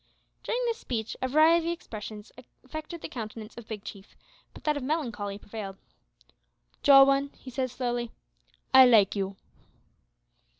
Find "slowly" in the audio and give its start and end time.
7.69-8.09